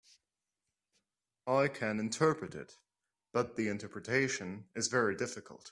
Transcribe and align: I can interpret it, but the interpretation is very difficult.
I 1.45 1.67
can 1.67 1.99
interpret 1.99 2.55
it, 2.55 2.75
but 3.33 3.55
the 3.55 3.67
interpretation 3.67 4.65
is 4.75 4.87
very 4.87 5.13
difficult. 5.15 5.69